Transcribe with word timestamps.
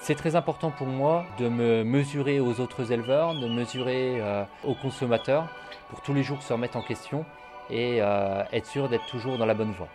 C'est 0.00 0.14
très 0.14 0.36
important 0.36 0.70
pour 0.70 0.86
moi 0.86 1.26
de 1.38 1.48
me 1.48 1.82
mesurer 1.82 2.38
aux 2.38 2.60
autres 2.60 2.92
éleveurs, 2.92 3.34
de 3.34 3.48
mesurer 3.48 4.20
euh, 4.20 4.44
aux 4.64 4.74
consommateurs, 4.74 5.48
pour 5.90 6.00
tous 6.00 6.14
les 6.14 6.22
jours 6.22 6.42
se 6.42 6.52
remettre 6.52 6.76
en 6.76 6.82
question 6.82 7.24
et 7.70 7.98
euh, 8.00 8.42
être 8.52 8.66
sûr 8.66 8.88
d'être 8.88 9.06
toujours 9.06 9.38
dans 9.38 9.46
la 9.46 9.54
bonne 9.54 9.72
voie. 9.72 9.88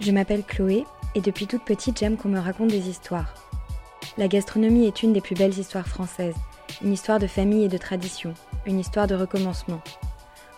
Je 0.00 0.10
m'appelle 0.10 0.42
Chloé 0.44 0.84
et 1.14 1.20
depuis 1.20 1.46
toute 1.46 1.64
petite 1.64 1.98
j'aime 1.98 2.16
qu'on 2.16 2.28
me 2.28 2.40
raconte 2.40 2.68
des 2.68 2.88
histoires. 2.88 3.34
La 4.16 4.28
gastronomie 4.28 4.86
est 4.86 5.02
une 5.02 5.12
des 5.12 5.20
plus 5.20 5.34
belles 5.34 5.58
histoires 5.58 5.86
françaises, 5.86 6.36
une 6.82 6.92
histoire 6.92 7.18
de 7.18 7.26
famille 7.26 7.64
et 7.64 7.68
de 7.68 7.78
tradition, 7.78 8.34
une 8.66 8.80
histoire 8.80 9.06
de 9.06 9.14
recommencement. 9.14 9.80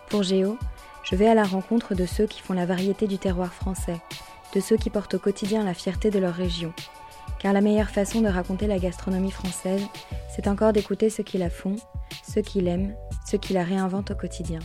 Pour 0.08 0.22
Géo, 0.22 0.58
je 1.02 1.16
vais 1.16 1.28
à 1.28 1.34
la 1.34 1.44
rencontre 1.44 1.94
de 1.94 2.06
ceux 2.06 2.26
qui 2.26 2.40
font 2.40 2.52
la 2.54 2.66
variété 2.66 3.06
du 3.06 3.18
terroir 3.18 3.52
français, 3.52 4.00
de 4.54 4.60
ceux 4.60 4.76
qui 4.76 4.90
portent 4.90 5.14
au 5.14 5.18
quotidien 5.18 5.64
la 5.64 5.74
fierté 5.74 6.10
de 6.10 6.18
leur 6.18 6.34
région. 6.34 6.72
Car 7.38 7.52
la 7.52 7.60
meilleure 7.60 7.90
façon 7.90 8.20
de 8.20 8.28
raconter 8.28 8.66
la 8.66 8.78
gastronomie 8.78 9.30
française, 9.30 9.82
c'est 10.34 10.48
encore 10.48 10.72
d'écouter 10.72 11.10
ceux 11.10 11.22
qui 11.22 11.38
la 11.38 11.50
font, 11.50 11.76
ceux 12.26 12.42
qui 12.42 12.60
l'aiment, 12.60 12.96
ceux 13.30 13.38
qui 13.38 13.52
la 13.52 13.64
réinventent 13.64 14.10
au 14.10 14.14
quotidien. 14.14 14.60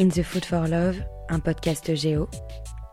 In 0.00 0.08
the 0.08 0.22
Food 0.22 0.44
for 0.44 0.66
Love, 0.66 1.02
un 1.28 1.40
podcast 1.40 1.94
géo, 1.94 2.28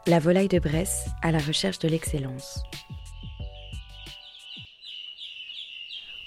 la 0.07 0.19
volaille 0.19 0.47
de 0.47 0.59
Bresse 0.59 1.07
à 1.21 1.31
la 1.31 1.39
recherche 1.39 1.79
de 1.79 1.87
l'excellence. 1.87 2.63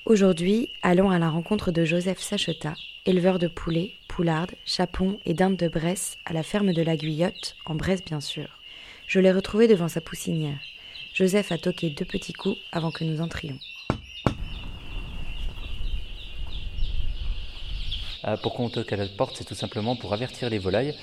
Aujourd'hui, 0.07 0.69
allons 0.83 1.11
à 1.11 1.19
la 1.19 1.31
rencontre 1.31 1.71
de 1.71 1.85
Joseph 1.85 2.21
Sacheta, 2.21 2.75
éleveur 3.07 3.39
de 3.39 3.49
poulets, 3.49 3.93
poulardes, 4.15 4.55
chapons 4.65 5.19
et 5.27 5.35
dindes 5.35 5.57
de 5.57 5.67
Bresse 5.67 6.19
à 6.25 6.33
la 6.33 6.45
ferme 6.45 6.73
de 6.73 6.83
la 6.83 6.97
Guyotte, 6.97 7.57
en 7.67 7.75
Bresse 7.75 8.05
bien 8.05 8.21
sûr. 8.21 8.47
Je 9.09 9.19
l'ai 9.19 9.33
retrouvé 9.33 9.67
devant 9.67 9.89
sa 9.89 10.01
poussinière. 10.01 10.61
Joseph 11.13 11.51
a 11.51 11.59
toqué 11.59 11.91
deux 11.91 12.05
petits 12.05 12.33
coups 12.33 12.57
avant 12.71 12.93
que 12.93 13.03
nous 13.03 13.21
entrions. 13.21 13.59
Euh, 18.25 18.37
pourquoi 18.41 18.67
on 18.67 18.71
toque 18.71 18.93
à 18.93 18.97
la 18.97 19.09
porte 19.09 19.35
C'est 19.37 19.45
tout 19.45 19.57
simplement 19.57 19.97
pour 19.97 20.13
avertir 20.13 20.49
les 20.49 20.61
volailles 20.61 20.95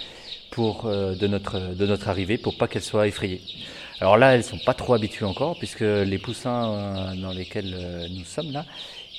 pour, 0.49 0.85
euh, 0.85 1.13
de, 1.13 1.27
notre, 1.27 1.75
de 1.75 1.85
notre 1.85 2.07
arrivée, 2.07 2.37
pour 2.37 2.57
pas 2.57 2.69
qu'elles 2.69 2.81
soient 2.81 3.09
effrayées. 3.09 3.41
Alors 4.01 4.17
là, 4.17 4.33
elles 4.33 4.43
sont 4.43 4.57
pas 4.57 4.73
trop 4.73 4.95
habituées 4.95 5.25
encore, 5.25 5.59
puisque 5.59 5.81
les 5.81 6.17
poussins 6.17 6.73
euh, 6.73 7.15
dans 7.15 7.31
lesquels 7.31 7.75
euh, 7.75 8.07
nous 8.09 8.25
sommes 8.25 8.51
là, 8.51 8.65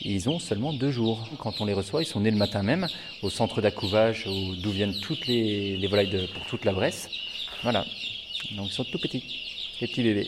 ils 0.00 0.28
ont 0.28 0.40
seulement 0.40 0.72
deux 0.72 0.90
jours. 0.90 1.28
Quand 1.38 1.60
on 1.60 1.66
les 1.66 1.72
reçoit, 1.72 2.02
ils 2.02 2.06
sont 2.06 2.18
nés 2.18 2.32
le 2.32 2.36
matin 2.36 2.64
même, 2.64 2.88
au 3.22 3.30
centre 3.30 3.60
d'accouvage, 3.60 4.26
d'où 4.26 4.70
viennent 4.72 4.98
toutes 5.00 5.28
les, 5.28 5.76
les 5.76 5.86
volailles 5.86 6.28
pour 6.34 6.44
toute 6.46 6.64
la 6.64 6.72
Bresse. 6.72 7.08
Voilà. 7.62 7.84
Donc 8.56 8.70
ils 8.70 8.72
sont 8.72 8.82
tout 8.82 8.98
petits, 8.98 9.22
les 9.80 9.86
petits 9.86 10.02
bébés. 10.02 10.26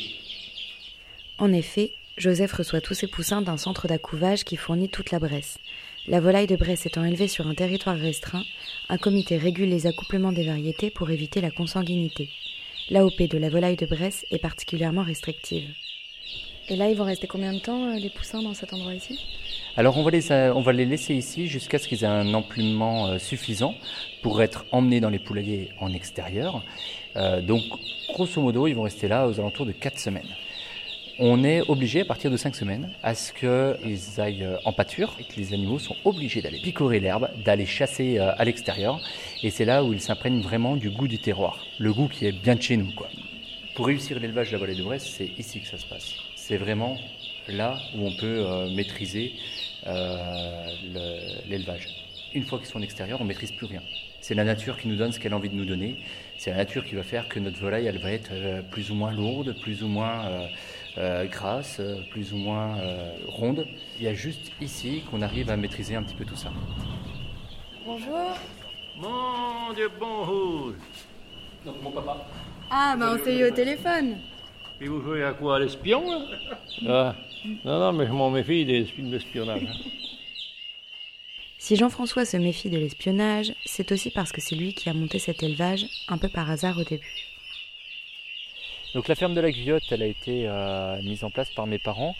En 1.38 1.52
effet, 1.52 1.92
Joseph 2.16 2.52
reçoit 2.52 2.80
tous 2.80 2.94
ses 2.94 3.08
poussins 3.08 3.42
d'un 3.42 3.56
centre 3.56 3.88
d'accouvage 3.88 4.44
qui 4.44 4.54
fournit 4.54 4.88
toute 4.88 5.10
la 5.10 5.18
Bresse. 5.18 5.58
La 6.06 6.20
volaille 6.20 6.46
de 6.46 6.54
Bresse 6.54 6.86
étant 6.86 7.02
élevée 7.02 7.26
sur 7.26 7.48
un 7.48 7.54
territoire 7.54 7.96
restreint, 7.96 8.44
un 8.88 8.98
comité 8.98 9.36
régule 9.36 9.70
les 9.70 9.88
accouplements 9.88 10.30
des 10.30 10.46
variétés 10.46 10.90
pour 10.90 11.10
éviter 11.10 11.40
la 11.40 11.50
consanguinité. 11.50 12.30
L'AOP 12.90 13.28
de 13.30 13.38
la 13.38 13.48
volaille 13.48 13.76
de 13.76 13.86
Bresse 13.86 14.26
est 14.30 14.38
particulièrement 14.38 15.02
restrictive. 15.02 15.70
Et 16.68 16.76
là, 16.76 16.90
ils 16.90 16.96
vont 16.96 17.04
rester 17.04 17.26
combien 17.26 17.54
de 17.54 17.58
temps, 17.58 17.88
euh, 17.88 17.98
les 17.98 18.10
poussins, 18.10 18.42
dans 18.42 18.52
cet 18.52 18.74
endroit 18.74 18.92
ici? 18.92 19.18
Alors, 19.76 19.96
on 19.96 20.02
va, 20.02 20.10
les, 20.10 20.30
euh, 20.30 20.52
on 20.54 20.60
va 20.60 20.72
les 20.72 20.84
laisser 20.84 21.14
ici 21.14 21.46
jusqu'à 21.46 21.78
ce 21.78 21.88
qu'ils 21.88 22.04
aient 22.04 22.08
un 22.08 22.34
emplument 22.34 23.06
euh, 23.06 23.18
suffisant 23.18 23.74
pour 24.22 24.42
être 24.42 24.66
emmenés 24.70 25.00
dans 25.00 25.08
les 25.08 25.18
poulaillers 25.18 25.70
en 25.80 25.94
extérieur. 25.94 26.62
Euh, 27.16 27.40
donc, 27.40 27.62
grosso 28.12 28.40
modo, 28.40 28.66
ils 28.66 28.74
vont 28.74 28.82
rester 28.82 29.08
là 29.08 29.28
aux 29.28 29.40
alentours 29.40 29.64
de 29.64 29.72
4 29.72 29.98
semaines. 29.98 30.28
On 31.18 31.44
est 31.44 31.60
obligé, 31.68 32.00
à 32.00 32.04
partir 32.04 32.30
de 32.30 32.36
5 32.36 32.56
semaines, 32.56 32.90
à 33.02 33.14
ce 33.14 33.32
qu'ils 33.32 34.20
aillent 34.20 34.48
en 34.64 34.72
pâture 34.72 35.16
et 35.20 35.24
que 35.24 35.36
les 35.36 35.52
animaux 35.52 35.78
sont 35.78 35.94
obligés 36.04 36.42
d'aller 36.42 36.58
picorer 36.58 36.98
l'herbe, 36.98 37.28
d'aller 37.44 37.66
chasser 37.66 38.18
à 38.18 38.44
l'extérieur. 38.44 39.00
Et 39.42 39.50
c'est 39.50 39.64
là 39.64 39.84
où 39.84 39.92
ils 39.92 40.00
s'imprègnent 40.00 40.40
vraiment 40.40 40.76
du 40.76 40.90
goût 40.90 41.06
du 41.06 41.18
terroir, 41.18 41.64
le 41.78 41.92
goût 41.92 42.08
qui 42.08 42.26
est 42.26 42.32
bien 42.32 42.56
de 42.56 42.62
chez 42.62 42.76
nous. 42.76 42.92
Quoi. 42.92 43.08
Pour 43.74 43.86
réussir 43.86 44.18
l'élevage 44.18 44.48
de 44.48 44.52
la 44.52 44.58
volaille 44.58 44.76
de 44.76 44.82
Bresse, 44.82 45.08
c'est 45.16 45.30
ici 45.38 45.60
que 45.60 45.66
ça 45.66 45.78
se 45.78 45.86
passe. 45.86 46.14
C'est 46.36 46.56
vraiment 46.56 46.96
là 47.48 47.78
où 47.96 48.06
on 48.06 48.16
peut 48.16 48.44
euh, 48.46 48.70
maîtriser 48.70 49.32
euh, 49.86 50.66
l'élevage. 51.48 51.88
Une 52.34 52.44
fois 52.44 52.58
qu'ils 52.58 52.68
sont 52.68 52.78
en 52.78 52.82
extérieur, 52.82 53.20
on 53.20 53.24
ne 53.24 53.28
maîtrise 53.28 53.52
plus 53.52 53.66
rien. 53.66 53.82
C'est 54.20 54.34
la 54.34 54.44
nature 54.44 54.78
qui 54.78 54.88
nous 54.88 54.96
donne 54.96 55.12
ce 55.12 55.20
qu'elle 55.20 55.34
a 55.34 55.36
envie 55.36 55.50
de 55.50 55.54
nous 55.54 55.66
donner. 55.66 55.96
C'est 56.38 56.50
la 56.50 56.56
nature 56.56 56.84
qui 56.84 56.94
va 56.94 57.02
faire 57.02 57.28
que 57.28 57.38
notre 57.38 57.58
volaille, 57.58 57.86
elle 57.86 57.98
va 57.98 58.10
être 58.10 58.30
euh, 58.32 58.62
plus 58.62 58.90
ou 58.90 58.94
moins 58.94 59.12
lourde, 59.12 59.54
plus 59.60 59.82
ou 59.82 59.88
moins 59.88 60.24
euh, 60.26 60.46
euh, 60.98 61.24
grasse, 61.26 61.80
plus 62.10 62.32
ou 62.32 62.36
moins 62.36 62.76
ronde. 63.26 63.66
Il 63.98 64.04
y 64.04 64.08
a 64.08 64.14
juste 64.14 64.52
ici 64.60 65.02
qu'on 65.10 65.22
arrive 65.22 65.50
à 65.50 65.56
maîtriser 65.56 65.94
un 65.96 66.02
petit 66.02 66.14
peu 66.14 66.24
tout 66.24 66.36
ça. 66.36 66.52
Bonjour. 67.84 68.30
Mon 68.96 69.72
Dieu, 69.74 69.90
bonjour. 69.98 70.72
Donc 71.66 71.82
mon 71.82 71.90
papa. 71.90 72.26
Ah, 72.70 72.96
bah 72.98 73.16
on 73.18 73.24
s'est 73.24 73.36
eu 73.36 73.44
au 73.44 73.50
téléphone. 73.50 74.18
Et 74.80 74.88
vous 74.88 75.00
jouez 75.02 75.22
à 75.24 75.32
quoi, 75.32 75.56
à 75.56 75.58
l'espion, 75.60 76.02
ah. 76.88 77.14
Non, 77.64 77.78
non, 77.78 77.92
mais 77.92 78.06
je 78.06 78.12
m'en 78.12 78.30
méfie 78.30 78.64
des 78.64 78.84
films 78.84 79.10
d'espionnage. 79.10 79.62
hein. 79.62 79.90
Si 81.58 81.76
Jean-François 81.76 82.24
se 82.24 82.36
méfie 82.36 82.70
de 82.70 82.78
l'espionnage, 82.78 83.52
c'est 83.64 83.92
aussi 83.92 84.10
parce 84.10 84.32
que 84.32 84.40
c'est 84.40 84.56
lui 84.56 84.74
qui 84.74 84.88
a 84.90 84.94
monté 84.94 85.18
cet 85.18 85.42
élevage, 85.42 85.86
un 86.08 86.18
peu 86.18 86.28
par 86.28 86.50
hasard 86.50 86.78
au 86.78 86.84
début. 86.84 87.14
Donc 88.94 89.08
la 89.08 89.16
ferme 89.16 89.34
de 89.34 89.40
la 89.40 89.50
Guyotte, 89.50 89.90
elle 89.90 90.02
a 90.02 90.06
été 90.06 90.44
euh, 90.46 91.02
mise 91.02 91.24
en 91.24 91.30
place 91.30 91.50
par 91.50 91.66
mes 91.66 91.80
parents, 91.80 92.14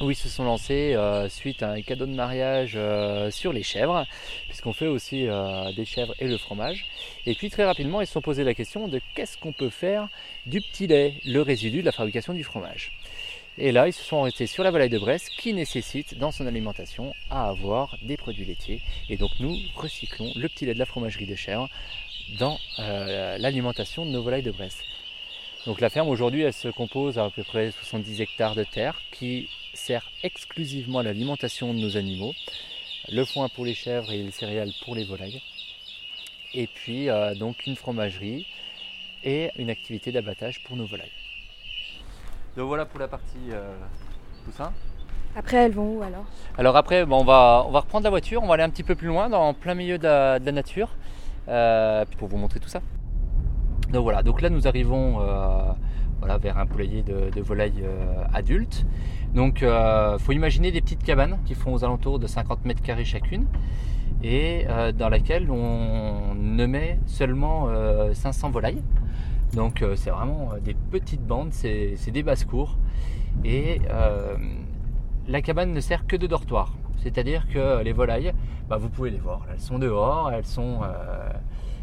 où 0.00 0.08
ils 0.08 0.16
se 0.16 0.28
sont 0.28 0.44
lancés 0.44 0.94
euh, 0.94 1.28
suite 1.28 1.64
à 1.64 1.70
un 1.70 1.82
cadeau 1.82 2.06
de 2.06 2.12
mariage 2.12 2.74
euh, 2.76 3.32
sur 3.32 3.52
les 3.52 3.64
chèvres, 3.64 4.06
puisqu'on 4.46 4.72
fait 4.72 4.86
aussi 4.86 5.26
des 5.74 5.84
chèvres 5.84 6.14
et 6.20 6.28
le 6.28 6.38
fromage. 6.38 6.86
Et 7.26 7.34
puis 7.34 7.50
très 7.50 7.64
rapidement, 7.64 8.00
ils 8.00 8.06
se 8.06 8.12
sont 8.12 8.20
posé 8.20 8.44
la 8.44 8.54
question 8.54 8.86
de 8.86 9.00
qu'est-ce 9.16 9.36
qu'on 9.36 9.52
peut 9.52 9.68
faire 9.68 10.08
du 10.46 10.60
petit 10.60 10.86
lait, 10.86 11.14
le 11.24 11.42
résidu 11.42 11.80
de 11.80 11.86
la 11.86 11.92
fabrication 11.92 12.34
du 12.34 12.44
fromage. 12.44 12.92
Et 13.58 13.72
là, 13.72 13.88
ils 13.88 13.92
se 13.92 14.04
sont 14.04 14.20
arrêtés 14.20 14.46
sur 14.46 14.62
la 14.62 14.70
volaille 14.70 14.90
de 14.90 14.98
Bresse 14.98 15.28
qui 15.28 15.52
nécessite 15.52 16.16
dans 16.16 16.30
son 16.30 16.46
alimentation 16.46 17.14
à 17.30 17.48
avoir 17.48 17.98
des 18.02 18.16
produits 18.16 18.44
laitiers. 18.44 18.80
Et 19.08 19.16
donc 19.16 19.32
nous 19.40 19.56
recyclons 19.74 20.32
le 20.36 20.48
petit 20.48 20.66
lait 20.66 20.74
de 20.74 20.78
la 20.78 20.86
fromagerie 20.86 21.26
de 21.26 21.34
chèvre 21.34 21.68
dans 22.38 22.60
l'alimentation 22.78 24.06
de 24.06 24.12
nos 24.12 24.22
volailles 24.22 24.44
de 24.44 24.52
Bresse. 24.52 24.84
Donc 25.66 25.80
la 25.80 25.90
ferme 25.90 26.08
aujourd'hui, 26.08 26.42
elle 26.42 26.54
se 26.54 26.68
compose 26.68 27.18
à 27.18 27.24
à 27.24 27.30
peu 27.30 27.44
près 27.44 27.70
70 27.70 28.22
hectares 28.22 28.54
de 28.54 28.64
terre 28.64 28.98
qui 29.12 29.48
sert 29.74 30.10
exclusivement 30.22 31.00
à 31.00 31.02
l'alimentation 31.02 31.74
de 31.74 31.78
nos 31.78 31.98
animaux, 31.98 32.32
le 33.12 33.24
foin 33.26 33.48
pour 33.50 33.66
les 33.66 33.74
chèvres 33.74 34.10
et 34.10 34.22
les 34.22 34.30
céréales 34.30 34.72
pour 34.84 34.94
les 34.94 35.04
volailles, 35.04 35.42
et 36.54 36.66
puis 36.66 37.10
euh, 37.10 37.34
donc 37.34 37.66
une 37.66 37.76
fromagerie 37.76 38.46
et 39.22 39.50
une 39.58 39.68
activité 39.68 40.12
d'abattage 40.12 40.64
pour 40.64 40.76
nos 40.76 40.86
volailles. 40.86 41.12
Donc 42.56 42.66
voilà 42.66 42.86
pour 42.86 42.98
la 42.98 43.08
partie 43.08 43.50
euh, 43.50 43.76
poussin. 44.46 44.72
Après, 45.36 45.58
elles 45.58 45.72
vont 45.72 45.98
où 45.98 46.02
alors? 46.02 46.24
Alors 46.56 46.76
après, 46.76 47.04
bon, 47.04 47.20
on, 47.20 47.24
va, 47.24 47.64
on 47.66 47.70
va 47.70 47.80
reprendre 47.80 48.04
la 48.04 48.10
voiture, 48.10 48.42
on 48.42 48.46
va 48.46 48.54
aller 48.54 48.62
un 48.62 48.70
petit 48.70 48.82
peu 48.82 48.94
plus 48.94 49.08
loin, 49.08 49.28
dans 49.28 49.52
plein 49.52 49.74
milieu 49.74 49.98
de 49.98 50.04
la, 50.04 50.38
de 50.38 50.46
la 50.46 50.52
nature, 50.52 50.88
euh, 51.48 52.04
puis 52.06 52.16
pour 52.16 52.28
vous 52.28 52.38
montrer 52.38 52.60
tout 52.60 52.68
ça. 52.68 52.80
Donc 53.92 54.02
voilà, 54.04 54.22
donc 54.22 54.40
là 54.40 54.50
nous 54.50 54.68
arrivons 54.68 55.20
euh, 55.20 55.72
voilà, 56.20 56.38
vers 56.38 56.58
un 56.58 56.66
poulailler 56.66 57.02
de, 57.02 57.30
de 57.34 57.40
volailles 57.40 57.82
euh, 57.82 58.24
adultes. 58.32 58.86
Donc 59.34 59.62
il 59.62 60.16
faut 60.18 60.32
imaginer 60.32 60.72
des 60.72 60.80
petites 60.80 61.02
cabanes 61.02 61.38
qui 61.44 61.54
font 61.54 61.72
aux 61.74 61.84
alentours 61.84 62.18
de 62.18 62.26
50 62.26 62.64
mètres 62.64 62.82
carrés 62.82 63.04
chacune 63.04 63.46
et 64.22 64.66
euh, 64.68 64.92
dans 64.92 65.08
laquelle 65.08 65.50
on 65.50 66.34
ne 66.34 66.66
met 66.66 66.98
seulement 67.06 67.68
euh, 67.68 68.12
500 68.12 68.50
volailles. 68.50 68.82
Donc 69.54 69.82
euh, 69.82 69.96
c'est 69.96 70.10
vraiment 70.10 70.50
euh, 70.52 70.60
des 70.60 70.74
petites 70.74 71.24
bandes, 71.24 71.52
c'est 71.52 71.96
des 72.10 72.22
basses-cours. 72.22 72.76
Et 73.44 73.80
euh, 73.90 74.36
la 75.28 75.40
cabane 75.40 75.72
ne 75.72 75.80
sert 75.80 76.06
que 76.06 76.16
de 76.16 76.26
dortoir. 76.26 76.74
C'est-à-dire 77.02 77.46
que 77.52 77.82
les 77.82 77.92
volailles, 77.92 78.32
bah, 78.68 78.76
vous 78.76 78.88
pouvez 78.88 79.10
les 79.10 79.18
voir. 79.18 79.46
Elles 79.50 79.60
sont 79.60 79.78
dehors, 79.78 80.30
elles 80.32 80.46
sont, 80.46 80.80
euh, 80.82 81.30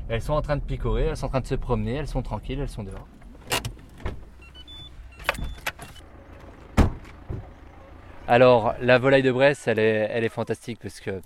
elles 0.09 0.21
sont 0.21 0.33
en 0.33 0.41
train 0.41 0.57
de 0.57 0.61
picorer, 0.61 1.05
elles 1.05 1.17
sont 1.17 1.25
en 1.25 1.29
train 1.29 1.41
de 1.41 1.47
se 1.47 1.55
promener, 1.55 1.95
elles 1.95 2.07
sont 2.07 2.21
tranquilles, 2.21 2.59
elles 2.59 2.69
sont 2.69 2.83
dehors. 2.83 3.07
Alors 8.27 8.75
la 8.81 8.99
volaille 8.99 9.23
de 9.23 9.31
Bresse, 9.31 9.67
elle 9.67 9.79
est, 9.79 10.29
fantastique 10.29 10.79
parce 10.81 10.99
que 10.99 11.21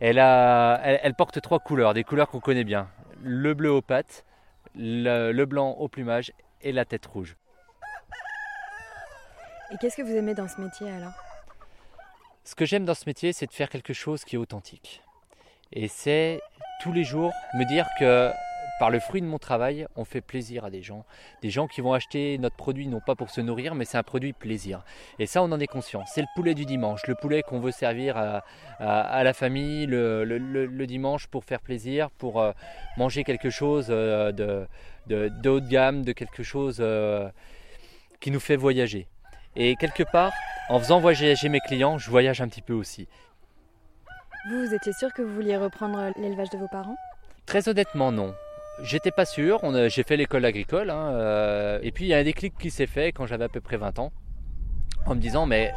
elle, 0.00 1.14
porte 1.14 1.40
trois 1.42 1.58
couleurs, 1.58 1.94
des 1.94 2.04
couleurs 2.04 2.28
qu'on 2.28 2.40
connaît 2.40 2.64
bien. 2.64 2.88
Le 3.22 3.54
bleu 3.54 3.70
aux 3.70 3.82
pattes, 3.82 4.24
le 4.74 5.44
blanc 5.44 5.72
au 5.72 5.88
plumage 5.88 6.32
et 6.62 6.72
la 6.72 6.84
tête 6.84 7.06
rouge. 7.06 7.36
Et 9.72 9.76
qu'est-ce 9.78 9.96
que 9.96 10.02
vous 10.02 10.16
aimez 10.16 10.34
dans 10.34 10.48
ce 10.48 10.60
métier 10.60 10.90
alors? 10.90 11.12
Ce 12.44 12.54
que 12.54 12.64
j'aime 12.64 12.84
dans 12.84 12.94
ce 12.94 13.04
métier, 13.06 13.32
c'est 13.32 13.46
de 13.46 13.52
faire 13.52 13.68
quelque 13.68 13.92
chose 13.92 14.24
qui 14.24 14.36
est 14.36 14.38
authentique. 14.38 15.02
Et 15.72 15.88
c'est 15.88 16.40
tous 16.82 16.92
les 16.92 17.04
jours 17.04 17.32
me 17.54 17.64
dire 17.64 17.86
que 17.98 18.30
par 18.82 18.90
le 18.90 18.98
fruit 18.98 19.20
de 19.20 19.26
mon 19.26 19.38
travail, 19.38 19.86
on 19.94 20.04
fait 20.04 20.20
plaisir 20.20 20.64
à 20.64 20.70
des 20.70 20.82
gens. 20.82 21.04
Des 21.40 21.50
gens 21.50 21.68
qui 21.68 21.80
vont 21.80 21.92
acheter 21.92 22.36
notre 22.38 22.56
produit 22.56 22.88
non 22.88 22.98
pas 22.98 23.14
pour 23.14 23.30
se 23.30 23.40
nourrir, 23.40 23.76
mais 23.76 23.84
c'est 23.84 23.96
un 23.96 24.02
produit 24.02 24.32
plaisir. 24.32 24.82
Et 25.20 25.26
ça, 25.26 25.40
on 25.40 25.52
en 25.52 25.60
est 25.60 25.68
conscient. 25.68 26.02
C'est 26.06 26.20
le 26.20 26.26
poulet 26.34 26.54
du 26.54 26.64
dimanche, 26.64 27.06
le 27.06 27.14
poulet 27.14 27.42
qu'on 27.42 27.60
veut 27.60 27.70
servir 27.70 28.16
à, 28.16 29.22
la 29.22 29.32
famille 29.34 29.86
le, 29.86 30.84
dimanche 30.86 31.28
pour 31.28 31.44
faire 31.44 31.60
plaisir, 31.60 32.10
pour 32.10 32.40
euh, 32.40 32.50
manger 32.96 33.22
quelque 33.22 33.50
chose 33.50 33.86
euh, 33.90 34.32
de, 34.32 34.66
haut 35.48 35.60
de 35.60 35.68
gamme, 35.68 36.04
de 36.04 36.10
quelque 36.10 36.42
chose 36.42 36.78
euh, 36.80 37.28
qui 38.18 38.32
nous 38.32 38.40
fait 38.40 38.56
voyager. 38.56 39.06
Et 39.56 39.76
quelque 39.76 40.02
part, 40.02 40.32
en 40.68 40.78
faisant 40.78 41.00
voyager 41.00 41.48
mes 41.48 41.60
clients, 41.60 41.98
je 41.98 42.10
voyage 42.10 42.40
un 42.40 42.48
petit 42.48 42.62
peu 42.62 42.72
aussi. 42.72 43.08
Vous, 44.48 44.66
vous 44.66 44.74
étiez 44.74 44.92
sûr 44.92 45.12
que 45.12 45.22
vous 45.22 45.34
vouliez 45.34 45.56
reprendre 45.56 46.12
l'élevage 46.16 46.50
de 46.50 46.58
vos 46.58 46.68
parents? 46.68 46.96
Très 47.46 47.68
honnêtement, 47.68 48.10
non. 48.12 48.34
J'étais 48.82 49.10
pas 49.10 49.26
sûr, 49.26 49.60
j'ai 49.90 50.02
fait 50.02 50.16
l'école 50.16 50.44
agricole, 50.44 50.90
hein, 50.90 51.10
euh, 51.12 51.78
et 51.82 51.92
puis 51.92 52.06
il 52.06 52.08
y 52.08 52.14
a 52.14 52.18
un 52.18 52.24
déclic 52.24 52.56
qui 52.58 52.70
s'est 52.70 52.86
fait 52.86 53.12
quand 53.12 53.26
j'avais 53.26 53.44
à 53.44 53.48
peu 53.48 53.60
près 53.60 53.76
20 53.76 53.98
ans, 53.98 54.12
en 55.04 55.14
me 55.14 55.20
disant 55.20 55.44
mais 55.44 55.72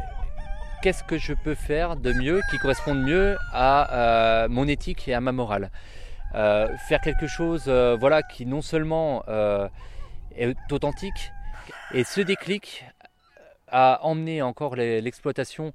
qu'est-ce 0.81 1.03
que 1.03 1.17
je 1.17 1.33
peux 1.33 1.55
faire 1.55 1.97
de 1.97 2.13
mieux, 2.13 2.39
qui 2.49 2.57
corresponde 2.57 3.03
mieux 3.03 3.37
à 3.51 3.93
euh, 3.93 4.47
mon 4.49 4.67
éthique 4.67 5.07
et 5.09 5.13
à 5.13 5.19
ma 5.19 5.33
morale? 5.33 5.71
Euh, 6.35 6.69
Faire 6.87 7.01
quelque 7.01 7.27
chose 7.27 7.67
voilà, 7.67 8.23
qui 8.23 8.45
non 8.45 8.61
seulement 8.61 9.23
est 10.35 10.55
authentique, 10.71 11.33
et 11.93 12.05
ce 12.05 12.21
déclic 12.21 12.85
a 13.67 13.99
emmené 14.03 14.41
encore 14.41 14.75
l'exploitation 14.75 15.73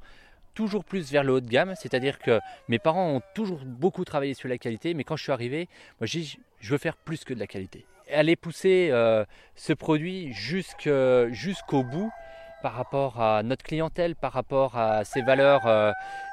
toujours 0.54 0.84
plus 0.84 1.10
vers 1.10 1.24
le 1.24 1.32
haut 1.34 1.40
de 1.40 1.48
gamme, 1.48 1.74
c'est-à-dire 1.76 2.18
que 2.18 2.40
mes 2.68 2.78
parents 2.78 3.08
ont 3.08 3.22
toujours 3.34 3.60
beaucoup 3.64 4.04
travaillé 4.04 4.34
sur 4.34 4.48
la 4.48 4.58
qualité, 4.58 4.94
mais 4.94 5.04
quand 5.04 5.16
je 5.16 5.22
suis 5.22 5.32
arrivé, 5.32 5.68
moi 6.00 6.06
j'ai 6.06 6.24
je 6.60 6.72
veux 6.72 6.78
faire 6.78 6.96
plus 6.96 7.24
que 7.24 7.32
de 7.32 7.38
la 7.38 7.46
qualité. 7.46 7.86
Aller 8.12 8.36
pousser 8.36 8.88
euh, 8.90 9.24
ce 9.54 9.72
produit 9.72 10.32
jusqu'au 10.32 11.82
bout 11.84 12.10
par 12.62 12.74
rapport 12.74 13.20
à 13.20 13.42
notre 13.42 13.64
clientèle, 13.64 14.14
par 14.14 14.32
rapport 14.32 14.76
à 14.76 15.04
ses 15.04 15.22
valeurs 15.22 15.66
euh, 15.66 15.92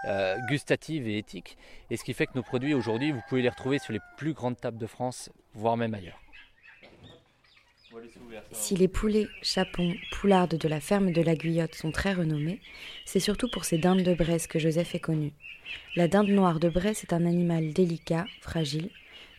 euh, 0.09 0.35
gustatives 0.49 1.07
et 1.07 1.17
éthiques, 1.17 1.57
et 1.89 1.95
ce 1.95 2.03
qui 2.03 2.13
fait 2.13 2.25
que 2.25 2.33
nos 2.35 2.43
produits 2.43 2.73
aujourd'hui, 2.73 3.11
vous 3.11 3.21
pouvez 3.29 3.41
les 3.41 3.49
retrouver 3.49 3.79
sur 3.79 3.93
les 3.93 4.01
plus 4.17 4.33
grandes 4.33 4.59
tables 4.59 4.77
de 4.77 4.87
France, 4.87 5.29
voire 5.53 5.77
même 5.77 5.93
ailleurs. 5.93 6.19
Si 8.51 8.75
les 8.75 8.87
poulets, 8.87 9.27
chapons, 9.41 9.93
poulardes 10.11 10.55
de 10.55 10.67
la 10.67 10.79
ferme 10.79 11.11
de 11.11 11.21
la 11.21 11.35
Guyotte 11.35 11.75
sont 11.75 11.91
très 11.91 12.13
renommés, 12.13 12.59
c'est 13.05 13.19
surtout 13.19 13.49
pour 13.49 13.65
ces 13.65 13.77
dindes 13.77 14.03
de 14.03 14.13
Bresse 14.13 14.47
que 14.47 14.59
Joseph 14.59 14.95
est 14.95 14.99
connu. 14.99 15.33
La 15.95 16.07
dinde 16.07 16.29
noire 16.29 16.59
de 16.59 16.69
Bresse 16.69 17.03
est 17.03 17.13
un 17.13 17.25
animal 17.25 17.73
délicat, 17.73 18.25
fragile. 18.41 18.89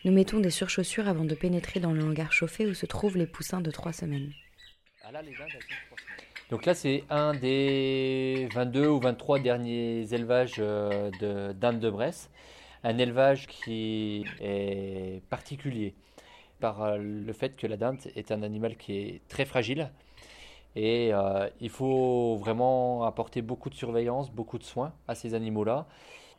Nous 0.05 0.11
mettons 0.11 0.39
des 0.39 0.49
surchaussures 0.49 1.07
avant 1.07 1.25
de 1.25 1.35
pénétrer 1.35 1.79
dans 1.79 1.91
le 1.91 2.03
hangar 2.03 2.31
chauffé 2.31 2.65
où 2.65 2.73
se 2.73 2.85
trouvent 2.85 3.17
les 3.17 3.27
poussins 3.27 3.61
de 3.61 3.71
trois 3.71 3.93
semaines. 3.93 4.31
Ah 5.03 5.09
Donc 6.49 6.65
là, 6.65 6.73
c'est 6.73 7.03
un 7.09 7.33
des 7.33 8.47
22 8.53 8.87
ou 8.87 8.99
23 8.99 9.39
derniers 9.39 10.13
élevages 10.13 10.55
euh, 10.59 11.11
de 11.19 11.53
dindes 11.53 11.79
de 11.79 11.89
Bresse. 11.89 12.29
Un 12.83 12.97
élevage 12.97 13.47
qui 13.47 14.25
est 14.39 15.21
particulier 15.29 15.93
par 16.59 16.83
euh, 16.83 16.97
le 16.97 17.33
fait 17.33 17.55
que 17.55 17.67
la 17.67 17.77
dinde 17.77 17.99
est 18.15 18.31
un 18.31 18.43
animal 18.43 18.77
qui 18.77 18.97
est 18.97 19.21
très 19.27 19.45
fragile. 19.45 19.91
Et 20.75 21.09
euh, 21.13 21.49
il 21.59 21.69
faut 21.69 22.37
vraiment 22.37 23.03
apporter 23.03 23.41
beaucoup 23.41 23.69
de 23.69 23.75
surveillance, 23.75 24.31
beaucoup 24.31 24.57
de 24.57 24.63
soins 24.63 24.93
à 25.07 25.15
ces 25.15 25.33
animaux-là. 25.33 25.87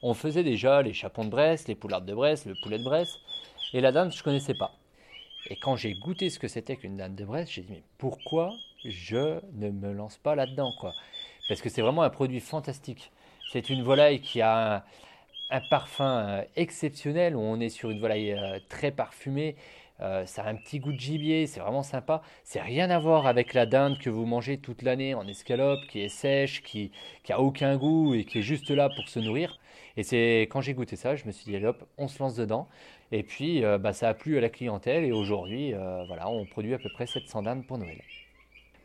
On 0.03 0.15
faisait 0.15 0.45
déjà 0.45 0.83
les 0.83 0.93
chapons 0.93 1.25
de 1.25 1.31
Bresse, 1.31 1.69
les 1.69 1.75
poulardes 1.75 2.07
de 2.07 2.15
Bresse, 2.15 2.47
le 2.47 2.55
poulet 2.63 2.79
de 2.79 2.85
Bresse. 2.85 3.19
Et 3.73 3.81
la 3.81 3.93
dinde, 3.93 4.13
je 4.13 4.19
ne 4.19 4.23
connaissais 4.23 4.55
pas. 4.55 4.73
Et 5.49 5.57
quand 5.57 5.77
j'ai 5.77 5.95
goûté 5.95 6.31
ce 6.31 6.39
que 6.39 6.49
c'était 6.49 6.77
qu'une 6.77 6.97
dinde 6.97 7.17
de 7.17 7.25
Bresse, 7.25 7.51
j'ai 7.51 7.63
dit 7.63 7.73
mais 7.73 7.83
pourquoi 7.99 8.53
je 8.85 9.41
ne 9.55 9.71
me 9.71 9.93
lance 9.93 10.17
pas 10.17 10.35
là-dedans 10.35 10.73
quoi? 10.79 10.93
Parce 11.49 11.61
que 11.61 11.69
c'est 11.69 11.83
vraiment 11.83 12.03
un 12.03 12.11
produit 12.11 12.41
fantastique. 12.41 13.11
C'est 13.51 13.69
une 13.69 13.83
volaille 13.83 14.21
qui 14.21 14.41
a 14.41 14.85
un, 15.51 15.61
parfum 15.71 16.05
euh, 16.05 16.43
exceptionnel. 16.55 17.35
On 17.35 17.59
est 17.59 17.69
sur 17.69 17.91
une 17.91 18.01
volaille 18.01 18.37
très 18.69 18.93
parfumée 18.93 19.57
euh, 20.03 20.25
ça 20.27 20.43
a 20.43 20.51
un 20.51 20.55
petit 20.55 20.81
goût 20.81 20.93
de 20.93 20.99
gibier, 20.99 21.47
c'est 21.47 21.61
vraiment 21.61 21.83
sympa. 21.83 22.23
C'est 22.45 22.61
rien 22.61 22.91
à 22.91 22.99
voir 22.99 23.27
avec 23.27 23.55
la 23.55 23.67
dinde 23.67 23.99
que 23.99 24.11
vous 24.11 24.25
mangez 24.27 24.59
toute 24.59 24.83
l'année 24.83 25.15
en 25.15 25.27
escalope, 25.27 25.81
qui 25.89 26.01
est 26.01 26.09
sèche, 26.09 26.63
qui, 26.63 26.91
qui 27.23 27.33
a 27.33 27.41
aucun 27.41 27.77
goût 27.77 28.15
et 28.15 28.25
qui 28.25 28.39
est 28.39 28.43
juste 28.43 28.71
là 28.71 28.89
pour 28.89 29.09
se 29.09 29.19
nourrir. 29.19 29.59
Et 29.97 30.03
c'est 30.03 30.43
quand 30.51 30.61
j'ai 30.61 30.75
goûté 30.75 30.97
ça, 30.97 31.17
je 31.17 31.27
me 31.27 31.33
suis 31.33 31.45
dit, 31.45 31.65
hop, 31.65 31.85
on 31.99 32.09
se 32.09 32.19
lance 32.23 32.35
dedans. 32.35 32.69
Et 33.13 33.23
puis, 33.23 33.65
euh, 33.65 33.79
bah, 33.79 33.93
ça 33.93 34.09
a 34.09 34.15
plu 34.15 34.39
à 34.39 34.41
la 34.41 34.49
clientèle 34.49 35.05
et 35.05 35.13
aujourd'hui, 35.13 35.75
euh, 35.75 36.05
voilà, 36.07 36.29
on 36.29 36.47
produit 36.47 36.75
à 36.75 36.79
peu 36.79 36.89
près 36.91 37.07
700 37.07 37.43
dindes 37.43 37.67
pour 37.67 37.79
Noël. 37.79 38.01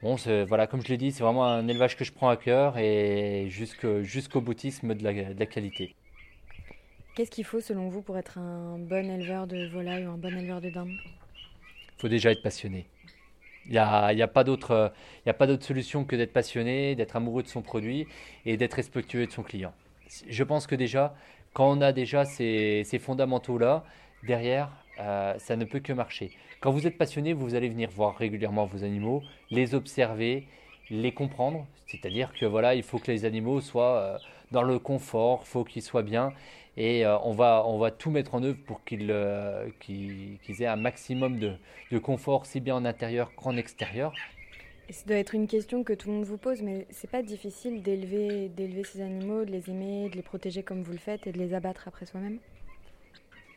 Bon, 0.02 0.16
voilà, 0.48 0.68
comme 0.68 0.82
je 0.82 0.90
l'ai 0.90 0.98
dit, 0.98 1.12
c'est 1.12 1.24
vraiment 1.24 1.46
un 1.46 1.68
élevage 1.68 1.96
que 1.98 2.04
je 2.04 2.12
prends 2.12 2.30
à 2.30 2.38
cœur 2.38 2.78
et 2.78 3.48
jusqu'au 3.50 4.42
boutisme 4.42 4.94
de 4.94 5.04
la 5.04 5.46
qualité. 5.48 5.96
Qu'est-ce 7.16 7.32
qu'il 7.32 7.46
faut 7.46 7.62
selon 7.62 7.88
vous 7.88 8.02
pour 8.02 8.18
être 8.18 8.38
un 8.40 8.78
bon 8.78 9.10
éleveur 9.10 9.48
de 9.48 9.68
volaille 9.68 10.06
ou 10.06 10.12
un 10.12 10.18
bon 10.18 10.38
éleveur 10.38 10.60
de 10.60 10.70
dinde? 10.70 10.90
Il 10.90 12.02
faut 12.02 12.10
déjà 12.10 12.30
être 12.30 12.42
passionné. 12.42 12.88
Il 13.68 13.72
n'y 13.72 13.78
a, 13.78 14.12
y 14.12 14.22
a, 14.22 14.28
pas 14.28 14.44
d'autre 14.44 14.92
solution 15.62 16.04
que 16.04 16.18
d'être 16.18 16.34
passionné, 16.34 16.94
d'être 16.96 17.16
amoureux 17.16 17.42
de 17.42 17.48
son 17.48 17.62
produit 17.62 18.06
et 18.46 18.58
d'être 18.58 18.74
respectueux 18.74 19.26
de 19.26 19.32
son 19.32 19.44
client. 19.44 19.74
Je 20.28 20.44
pense 20.44 20.68
que 20.68 20.76
déjà, 20.76 21.16
quand 21.54 21.72
on 21.72 21.80
a 21.80 21.94
déjà 21.94 22.26
ces, 22.26 22.84
fondamentaux-là, 23.00 23.86
derrière, 24.24 24.70
euh, 25.00 25.36
ça 25.38 25.56
ne 25.56 25.64
peut 25.64 25.80
que 25.80 25.94
marcher. 25.94 26.32
Quand 26.60 26.72
vous 26.72 26.86
êtes 26.86 26.98
passionné, 26.98 27.32
vous 27.32 27.56
allez 27.56 27.70
venir 27.70 27.90
voir 27.92 28.18
régulièrement 28.18 28.66
vos 28.66 28.84
animaux, 28.84 29.24
les 29.52 29.74
observer, 29.74 30.50
les 30.90 31.14
comprendre. 31.14 31.66
C'est-à-dire 31.88 32.34
que 32.38 32.46
voilà, 32.46 32.76
il 32.76 32.84
faut 32.84 33.00
que 33.00 33.10
les 33.10 33.24
animaux 33.24 33.62
soient 33.62 33.96
euh, 34.00 34.18
dans 34.52 34.64
le 34.64 34.80
confort, 34.80 35.44
il 35.44 35.48
faut 35.48 35.64
qu'ils 35.64 35.82
soient 35.82 36.04
bien 36.04 36.34
et 36.77 37.06
euh, 37.06 37.18
on, 37.19 37.31
va, 37.31 37.63
on 37.66 37.77
va 37.77 37.92
tout 37.92 38.12
mettre 38.12 38.36
en 38.36 38.44
œuvre 38.44 38.57
pour 38.66 38.83
qu'ils 38.83 39.12
euh, 39.12 39.69
aient 39.89 40.66
un 40.66 40.75
maximum 40.75 41.39
de, 41.39 41.54
de, 41.92 41.98
confort, 41.98 42.45
si 42.45 42.60
bien 42.60 42.75
en 42.75 42.86
intérieur 42.86 43.33
qu'en 43.36 43.56
extérieur. 43.56 44.13
Et 44.89 44.94
ça 44.94 45.06
doit 45.07 45.18
être 45.18 45.33
une 45.33 45.48
question 45.48 45.83
que 45.83 45.94
tout 45.94 46.10
le 46.10 46.16
monde 46.16 46.25
vous 46.25 46.38
pose, 46.38 46.62
mais 46.62 46.86
c'est 46.92 47.10
pas 47.10 47.24
difficile 47.24 47.81
d'élever 47.81 48.83
ces 48.83 49.01
animaux, 49.01 49.45
de 49.45 49.51
les 49.51 49.69
aimer, 49.69 50.10
de 50.10 50.16
les 50.16 50.22
protéger 50.22 50.63
comme 50.63 50.83
vous 50.83 50.92
le 50.92 51.00
faites 51.00 51.25
et 51.27 51.31
de 51.31 51.39
les 51.39 51.54
abattre 51.54 51.88
après 51.88 52.06
soi-même? 52.06 52.39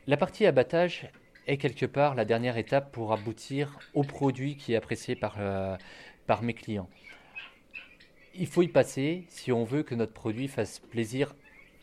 La 0.07 0.17
partie 0.17 0.45
abattage 0.45 1.07
est 1.45 1.57
quelque 1.57 1.85
part 1.85 2.15
la 2.15 2.25
dernière 2.25 2.57
étape 2.57 2.91
pour 2.91 3.13
aboutir 3.13 3.77
au 3.93 4.03
produit 4.03 4.55
qui 4.55 4.73
est 4.73 4.75
apprécié 4.75 5.15
par, 5.15 5.35
euh, 5.39 5.75
par 6.25 6.41
mes 6.41 6.53
clients. 6.53 6.89
Il 8.33 8.47
faut 8.47 8.63
y 8.63 8.67
passer 8.67 9.25
si 9.27 9.51
on 9.51 9.65
veut 9.65 9.83
que 9.83 9.93
notre 9.93 10.13
produit 10.13 10.47
fasse 10.47 10.79
plaisir 10.79 11.35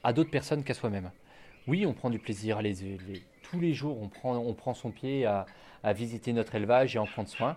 à 0.02 0.12
d'autres 0.12 0.30
personnes 0.30 0.64
qu'à 0.64 0.75
soi-même 0.75 1.11
oui, 1.68 1.85
on 1.87 1.92
prend 1.92 2.11
du 2.11 2.18
plaisir 2.18 2.62
les. 2.62 2.75
Tous 3.42 3.61
les 3.61 3.73
jours, 3.73 4.00
on 4.02 4.08
prend, 4.08 4.37
on 4.37 4.54
prend 4.54 4.75
son 4.75 4.90
pied 4.90 5.25
à, 5.26 5.46
visiter 5.92 6.32
notre 6.32 6.54
élevage 6.56 6.96
et 6.96 6.99
en 6.99 7.06
prendre 7.06 7.28
soin. 7.28 7.56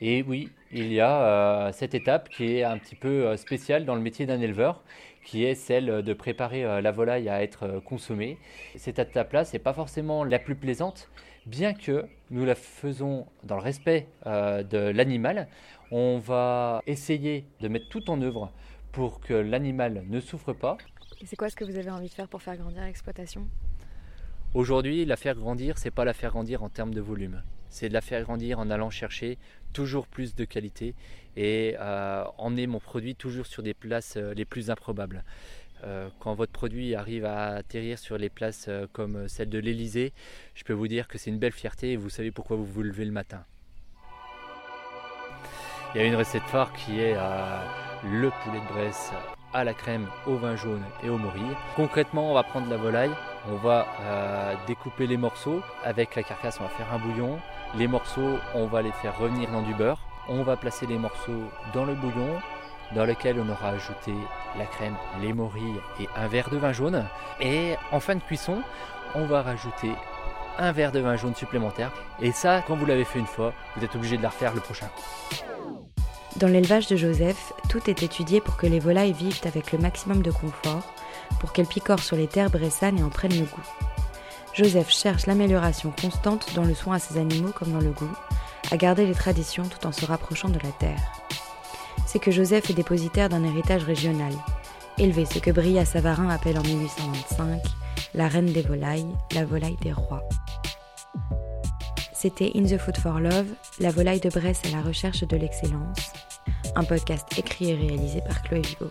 Et 0.00 0.24
oui, 0.24 0.50
il 0.72 0.92
y 0.92 0.98
a 0.98 1.22
euh, 1.22 1.72
cette 1.72 1.94
étape 1.94 2.28
qui 2.28 2.56
est 2.56 2.64
un 2.64 2.76
petit 2.76 2.96
peu 2.96 3.28
euh, 3.28 3.36
spéciale 3.36 3.84
dans 3.84 3.94
le 3.94 4.00
métier 4.00 4.26
d'un 4.26 4.40
éleveur, 4.40 4.82
qui 5.24 5.44
est 5.44 5.54
celle 5.54 6.02
de 6.02 6.12
préparer 6.12 6.64
euh, 6.64 6.80
la 6.80 6.90
volaille 6.90 7.28
à 7.28 7.40
être 7.40 7.80
consommée. 7.84 8.36
Cette 8.76 8.98
étape-là, 8.98 9.44
c'est 9.44 9.60
pas 9.60 9.72
forcément 9.72 10.24
la 10.24 10.40
plus 10.40 10.56
plaisante, 10.56 11.08
bien 11.46 11.72
que 11.72 12.04
nous 12.30 12.44
la 12.44 12.56
faisons 12.56 13.26
dans 13.44 13.56
le 13.56 13.62
respect 13.62 14.08
de 14.26 14.88
l'animal. 14.90 15.46
On 15.92 16.18
va 16.18 16.82
essayer 16.86 17.44
de 17.60 17.68
mettre 17.68 17.88
tout 17.88 18.10
en 18.10 18.20
œuvre 18.22 18.50
pour 18.90 19.20
que 19.20 19.34
l'animal 19.34 20.04
ne 20.08 20.20
souffre 20.20 20.52
pas, 20.52 20.78
et 21.22 21.26
c'est 21.26 21.36
quoi 21.36 21.48
ce 21.48 21.56
que 21.56 21.64
vous 21.64 21.76
avez 21.76 21.90
envie 21.90 22.08
de 22.08 22.14
faire 22.14 22.26
pour 22.26 22.42
faire 22.42 22.56
grandir 22.56 22.82
l'exploitation? 22.82 23.48
Aujourd'hui, 24.54 25.04
la 25.04 25.16
faire 25.16 25.36
grandir, 25.36 25.78
c'est 25.78 25.92
pas 25.92 26.04
la 26.04 26.12
faire 26.12 26.30
grandir 26.30 26.62
en 26.64 26.68
termes 26.68 26.92
de 26.92 27.00
volume. 27.00 27.42
C'est 27.70 27.88
de 27.88 27.94
la 27.94 28.00
faire 28.00 28.22
grandir 28.22 28.58
en 28.58 28.68
allant 28.70 28.90
chercher 28.90 29.38
toujours 29.72 30.06
plus 30.08 30.34
de 30.34 30.44
qualité 30.44 30.94
et 31.36 31.76
euh, 31.80 32.24
emmener 32.36 32.66
mon 32.66 32.80
produit 32.80 33.14
toujours 33.14 33.46
sur 33.46 33.62
des 33.62 33.72
places 33.72 34.16
euh, 34.16 34.34
les 34.34 34.44
plus 34.44 34.68
improbables. 34.68 35.24
Euh, 35.84 36.08
quand 36.18 36.34
votre 36.34 36.52
produit 36.52 36.94
arrive 36.94 37.24
à 37.24 37.54
atterrir 37.54 37.98
sur 37.98 38.18
les 38.18 38.28
places 38.28 38.68
comme 38.92 39.26
celle 39.28 39.48
de 39.48 39.58
l'Elysée, 39.58 40.12
je 40.54 40.64
peux 40.64 40.74
vous 40.74 40.88
dire 40.88 41.08
que 41.08 41.18
c'est 41.18 41.30
une 41.30 41.38
belle 41.38 41.52
fierté 41.52 41.92
et 41.92 41.96
vous 41.96 42.10
savez 42.10 42.30
pourquoi 42.30 42.56
vous 42.56 42.66
vous 42.66 42.82
levez 42.82 43.04
le 43.04 43.12
matin. 43.12 43.44
Il 45.94 46.00
y 46.00 46.04
a 46.04 46.06
une 46.06 46.16
recette 46.16 46.42
phare 46.44 46.72
qui 46.72 47.00
est 47.00 47.14
le 47.14 48.30
poulet 48.42 48.60
de 48.60 48.68
Bresse 48.72 49.12
à 49.54 49.64
la 49.64 49.74
crème, 49.74 50.06
au 50.26 50.36
vin 50.36 50.56
jaune 50.56 50.82
et 51.02 51.10
au 51.10 51.18
morille. 51.18 51.56
Concrètement, 51.76 52.30
on 52.30 52.34
va 52.34 52.42
prendre 52.42 52.68
la 52.68 52.76
volaille, 52.76 53.12
on 53.50 53.56
va 53.56 53.86
euh, 54.00 54.54
découper 54.66 55.06
les 55.06 55.16
morceaux. 55.16 55.60
Avec 55.84 56.14
la 56.16 56.22
carcasse, 56.22 56.58
on 56.60 56.64
va 56.64 56.70
faire 56.70 56.92
un 56.92 56.98
bouillon. 56.98 57.38
Les 57.76 57.88
morceaux, 57.88 58.38
on 58.54 58.66
va 58.66 58.82
les 58.82 58.92
faire 58.92 59.16
revenir 59.18 59.50
dans 59.50 59.62
du 59.62 59.74
beurre. 59.74 59.98
On 60.28 60.42
va 60.42 60.56
placer 60.56 60.86
les 60.86 60.98
morceaux 60.98 61.50
dans 61.74 61.84
le 61.84 61.94
bouillon 61.94 62.40
dans 62.94 63.06
lequel 63.06 63.40
on 63.40 63.48
aura 63.48 63.70
ajouté 63.70 64.12
la 64.58 64.66
crème, 64.66 64.96
les 65.20 65.32
morilles 65.32 65.80
et 65.98 66.08
un 66.16 66.28
verre 66.28 66.50
de 66.50 66.58
vin 66.58 66.72
jaune. 66.72 67.04
Et 67.40 67.74
en 67.90 68.00
fin 68.00 68.14
de 68.14 68.20
cuisson, 68.20 68.62
on 69.14 69.24
va 69.24 69.42
rajouter 69.42 69.92
un 70.58 70.72
verre 70.72 70.92
de 70.92 71.00
vin 71.00 71.16
jaune 71.16 71.34
supplémentaire. 71.34 71.90
Et 72.20 72.32
ça, 72.32 72.62
quand 72.66 72.76
vous 72.76 72.86
l'avez 72.86 73.04
fait 73.04 73.18
une 73.18 73.26
fois, 73.26 73.52
vous 73.76 73.84
êtes 73.84 73.96
obligé 73.96 74.16
de 74.16 74.22
la 74.22 74.28
refaire 74.28 74.54
le 74.54 74.60
prochain. 74.60 74.88
Dans 76.36 76.48
l'élevage 76.48 76.86
de 76.86 76.96
Joseph, 76.96 77.52
tout 77.68 77.90
est 77.90 78.02
étudié 78.02 78.40
pour 78.40 78.56
que 78.56 78.66
les 78.66 78.80
volailles 78.80 79.12
vivent 79.12 79.40
avec 79.44 79.72
le 79.72 79.78
maximum 79.78 80.22
de 80.22 80.30
confort, 80.30 80.92
pour 81.40 81.52
qu'elles 81.52 81.66
picorent 81.66 82.02
sur 82.02 82.16
les 82.16 82.26
terres 82.26 82.50
bressanes 82.50 82.98
et 82.98 83.02
en 83.02 83.10
prennent 83.10 83.38
le 83.38 83.44
goût. 83.44 83.68
Joseph 84.54 84.90
cherche 84.90 85.26
l'amélioration 85.26 85.92
constante 86.00 86.54
dans 86.54 86.64
le 86.64 86.74
soin 86.74 86.96
à 86.96 86.98
ses 86.98 87.18
animaux 87.18 87.52
comme 87.54 87.72
dans 87.72 87.80
le 87.80 87.90
goût, 87.90 88.10
à 88.70 88.76
garder 88.76 89.06
les 89.06 89.14
traditions 89.14 89.64
tout 89.64 89.86
en 89.86 89.92
se 89.92 90.06
rapprochant 90.06 90.48
de 90.48 90.58
la 90.62 90.72
terre. 90.78 91.00
C'est 92.06 92.18
que 92.18 92.30
Joseph 92.30 92.70
est 92.70 92.74
dépositaire 92.74 93.28
d'un 93.28 93.44
héritage 93.44 93.84
régional, 93.84 94.32
élever 94.98 95.26
ce 95.26 95.38
que 95.38 95.50
Bria 95.50 95.84
Savarin 95.84 96.28
appelle 96.28 96.58
en 96.58 96.62
1825 96.62 97.62
la 98.14 98.28
reine 98.28 98.52
des 98.52 98.62
volailles, 98.62 99.06
la 99.34 99.44
volaille 99.44 99.78
des 99.80 99.92
rois. 99.92 100.22
C'était 102.12 102.52
In 102.54 102.64
the 102.64 102.78
Food 102.78 102.98
for 102.98 103.20
Love, 103.20 103.46
la 103.80 103.90
volaille 103.90 104.20
de 104.20 104.28
Bresse 104.28 104.60
à 104.66 104.76
la 104.76 104.82
recherche 104.82 105.24
de 105.24 105.36
l'excellence, 105.36 106.12
un 106.74 106.84
podcast 106.84 107.26
écrit 107.38 107.70
et 107.70 107.74
réalisé 107.74 108.20
par 108.20 108.42
Chloé 108.42 108.60
Vigo. 108.60 108.90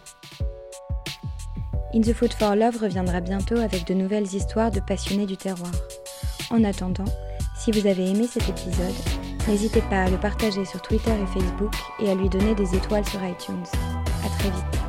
In 1.93 2.01
the 2.01 2.13
Food 2.13 2.33
for 2.33 2.55
Love 2.55 2.77
reviendra 2.81 3.19
bientôt 3.19 3.57
avec 3.57 3.85
de 3.85 3.93
nouvelles 3.93 4.33
histoires 4.33 4.71
de 4.71 4.79
passionnés 4.79 5.25
du 5.25 5.35
terroir. 5.35 5.71
En 6.49 6.63
attendant, 6.63 7.05
si 7.57 7.71
vous 7.71 7.85
avez 7.85 8.09
aimé 8.09 8.27
cet 8.27 8.47
épisode, 8.47 8.95
n'hésitez 9.47 9.81
pas 9.81 10.03
à 10.03 10.09
le 10.09 10.17
partager 10.17 10.63
sur 10.65 10.81
Twitter 10.81 11.11
et 11.11 11.39
Facebook 11.39 11.73
et 11.99 12.09
à 12.09 12.15
lui 12.15 12.29
donner 12.29 12.55
des 12.55 12.75
étoiles 12.75 13.07
sur 13.07 13.23
iTunes. 13.23 13.65
À 14.25 14.29
très 14.39 14.49
vite. 14.49 14.80